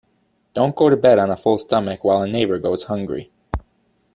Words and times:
Don't 0.55 0.75
go 0.75 0.89
to 0.89 0.97
bed 0.97 1.19
on 1.19 1.29
a 1.29 1.37
full 1.37 1.59
stomach 1.59 2.03
while 2.03 2.23
a 2.23 2.27
neighbour 2.27 2.57
goes 2.57 2.85
hungry. 2.85 3.29